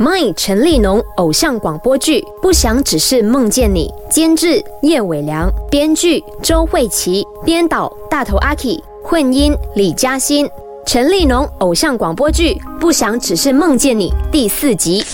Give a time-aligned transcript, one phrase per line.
[0.00, 10.48] My 陈立农偶像广播剧《不想只是梦见你》，监制叶伟良，编剧周慧琪，编导大头阿 K，混音李嘉欣。
[10.86, 15.04] 陈立农偶像广播剧《不想只是梦见你》第四集。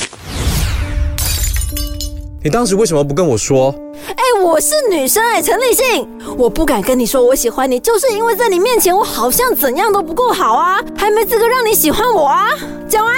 [2.43, 3.75] 你当时为什么不跟我说？
[4.07, 6.07] 哎，我是女生哎，陈立信，
[6.37, 12.49] 我不敢跟你说我喜欢你，就是因为在你面前我好像怎样都不够好啊，还没资格让你喜欢我啊。
[12.87, 13.15] 讲完。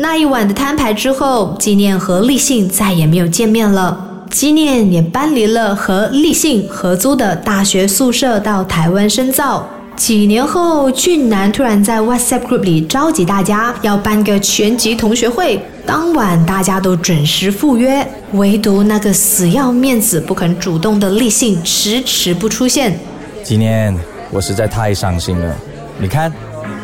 [0.00, 4.24] 那一晚的摊牌之后，纪念和立信再也没有见面了。
[4.30, 9.68] 纪念也搬离了和立信合租的大学宿舍，到台湾深造。
[9.94, 15.60] 几年后，俊男突然在 WhatsApp group 里召集大家要办个全级同学会。
[15.84, 22.98] 当晚大家都准时赴约，唯独那个死要面子不肯主动的立信迟迟不出现。
[23.44, 23.94] 纪念，
[24.30, 25.54] 我实在太伤心了。
[25.98, 26.32] 你看。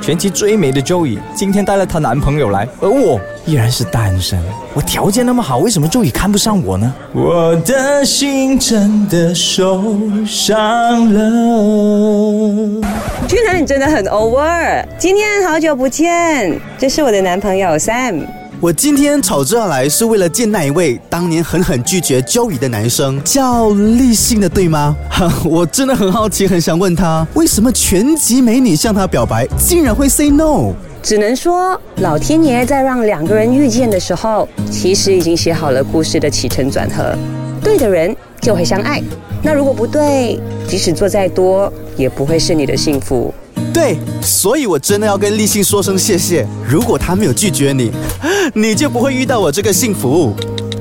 [0.00, 4.38] 全集最美的 Joey 今天带了她男朋友来，而我依然是单身。
[4.72, 6.94] 我条件那么好，为什么 Joey 看不上我呢？
[7.12, 9.82] 我的心真的受
[10.24, 12.80] 伤了。
[13.26, 14.84] 俊男，你真的很 over。
[14.96, 18.26] 今天好久不见，这是我的男朋友 Sam。
[18.58, 24.96] 我今天吵着来是为了见那一位当年狠狠拒绝 Joey 的男生，叫立信的，对吗？
[25.10, 30.72] 哈， 我真的很好奇，很想问他，为什么全集美女向他表白，竟然会 say no？
[31.02, 37.14] 只能说，老天爷在让两个人遇见的时候，其实已经写好了故事的起承转合。
[37.62, 39.02] 对的人就会相爱，
[39.42, 43.32] 那如果不对，即使做再多，也不会是你的幸福。
[43.72, 46.46] 对，所以我真的要跟立信说声谢谢。
[46.66, 47.90] 如果他没有拒绝你，
[48.54, 50.34] 你就不会遇到我这个幸福。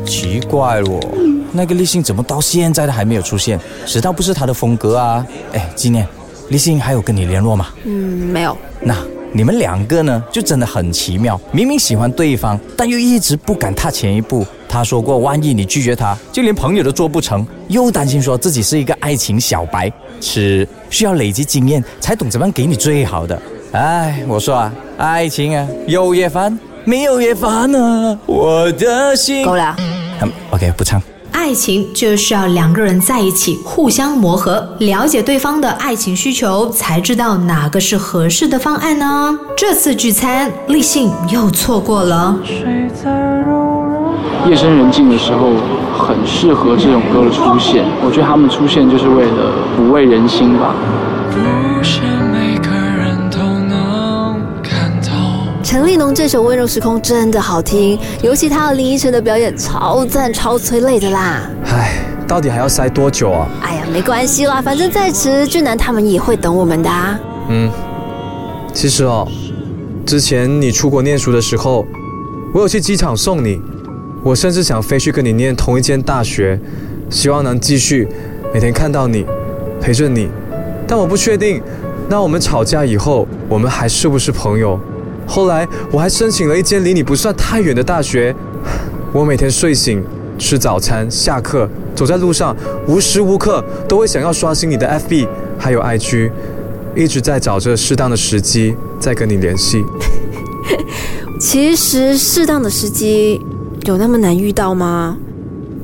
[0.05, 0.99] 奇怪了，
[1.51, 3.59] 那个立信怎么到现在都还没有出现？
[3.85, 5.25] 知道不是他的风格啊？
[5.51, 6.07] 哎，纪念，
[6.49, 7.69] 立信还有跟你联络吗？
[7.83, 7.91] 嗯，
[8.31, 8.55] 没有。
[8.81, 8.95] 那
[9.33, 10.23] 你们两个呢？
[10.31, 14.45] 就真的很奇妙，明明喜欢对方，但又一直不敢踏前一步。
[14.67, 23.41] 他说过，万一你拒绝他，就连朋友都做不成，又担心说自己是一个爱情小白，是需要累积经验才懂怎么样给你最好的。
[23.71, 28.17] 哎，我说啊，爱情啊，有也烦，没有也烦啊。
[28.25, 29.75] 我的心够了。
[30.21, 31.01] 嗯，OK，不唱。
[31.31, 39.37] 爱情就需要两个人在一起，互相磨合，了解对方的爱情需求，才知道哪个是合适的方案呢？
[39.57, 42.39] 这次聚餐，立信又错过了。
[44.47, 45.49] 夜深人静的时候，
[45.97, 47.83] 很适合这种歌的出现。
[48.03, 50.75] 我觉得他们出现就是为了抚慰人心吧。
[51.31, 52.01] 不是
[52.31, 61.41] 每个人都能看到陈立农这首《温柔时空》真的好听，尤其他和林依晨的表演超赞、超催泪的啦。
[61.65, 63.47] 唉，到底还要塞多久啊？
[63.63, 66.89] 哎呀，没关系啦，反正再迟，俊男他们也会等我们的。
[66.89, 67.19] 啊
[67.49, 67.69] 嗯，
[68.73, 69.27] 其实哦，
[70.05, 71.83] 之前你出国念书的时候，
[72.53, 73.59] 我有去机场送你。
[74.25, 76.59] 我甚至想飞去跟你念同一间大学，
[77.11, 78.07] 希望能继续
[78.51, 79.23] 每天看到你，
[79.79, 80.27] 陪着你。
[80.87, 81.61] 但我不确定，
[82.09, 84.79] 那我们吵架以后，我们还是不是朋友？
[85.27, 88.35] 后来我还申请了一间离你不算太远的大学。
[89.13, 90.03] 我每天睡醒、
[90.39, 95.27] 吃早餐、下课、走在路上，无时无刻都会想要刷新你的 FB，
[95.59, 96.31] 还有 IG，
[96.95, 99.85] 一直在找着适当的时机再跟你联系。
[101.39, 103.45] 其实适当的时机。
[103.85, 105.15] 有那么难遇到吗？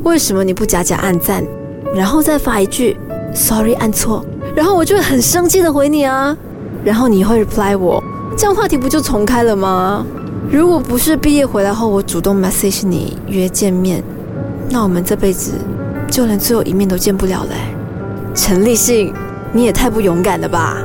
[0.03, 1.43] 为什么你不假假按赞，
[1.95, 2.97] 然后再发一句
[3.31, 4.25] “sorry 按错”，
[4.55, 6.35] 然后我就会很生气的回你啊，
[6.83, 8.03] 然后你会 reply 我，
[8.35, 10.03] 这样话题不就重开了吗？
[10.51, 14.03] 如果不是毕业回来后我主动 message 你约见面，
[14.67, 15.51] 那我们这辈子
[16.09, 17.55] 就连最后一面都见不了嘞。
[18.33, 19.13] 陈立信，
[19.53, 20.77] 你也太不勇敢了吧！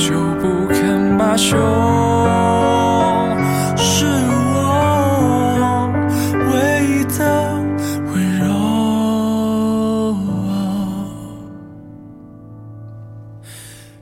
[0.00, 1.58] 就不肯罢休
[3.76, 4.06] 是
[4.54, 5.92] 我
[6.50, 6.52] 唯
[6.86, 7.20] 一的
[8.06, 8.42] 温柔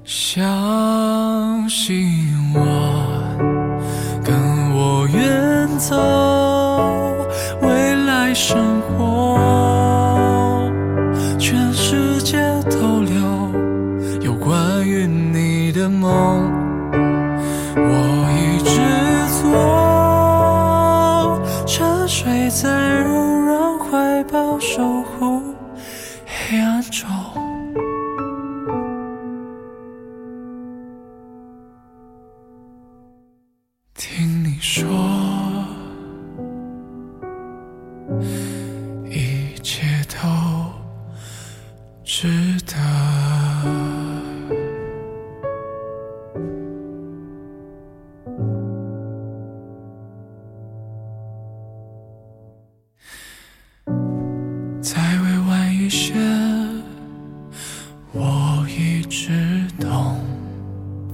[0.05, 2.07] 相信
[2.55, 2.61] 我
[4.25, 4.33] 跟
[4.77, 5.97] 我远走
[7.61, 9.78] 未来生活
[17.77, 17.83] 我
[18.35, 18.71] 一直
[19.43, 19.49] 做，
[21.67, 23.11] 沉睡在柔
[23.41, 25.43] 软怀抱，守护
[26.27, 27.09] 黑暗中。
[33.95, 35.18] 听你说。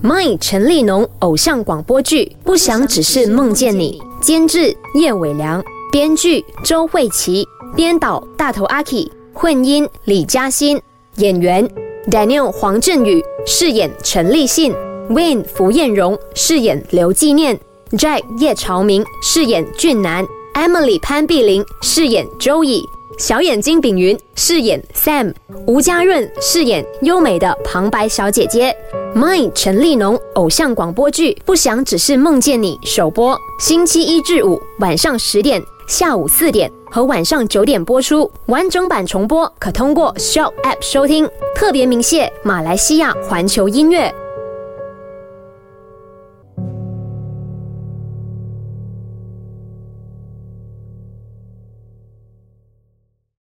[0.05, 10.79] My 陈立农偶像广播剧《不想只是梦见你》，监制叶伟良，编剧周慧琪，编导大头阿 K，混音李嘉欣，
[11.17, 11.67] 演员
[12.11, 14.75] Daniel 黄振宇饰演陈立信
[15.09, 17.59] ，Wayne 福彦荣饰演刘纪念
[17.93, 20.23] ，Jack 叶朝明饰演俊男
[20.53, 22.83] ，Emily 潘碧玲饰演 Joey。
[23.17, 25.33] 小眼睛炳云饰演 Sam，
[25.67, 28.77] 吴家润饰演优美的旁白小姐姐。
[29.15, 38.29] My 陈立农偶像广播剧《不想只是梦见你》首播，星期一至五晚上十点、下午四点和晚上九点播出。
[38.47, 41.31] 完整版重播可通过 s h o p App 收听。
[41.55, 44.13] 特别鸣谢马来西亚环球音乐。